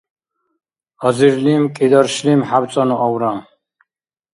азирлим 1.07 1.63
кӀидаршлим 1.75 2.41
хӀябцӀанну 2.49 2.97
авра 3.05 3.33